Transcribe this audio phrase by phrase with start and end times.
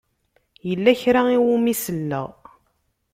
[0.69, 2.29] Yella kra i wumi selleɣ.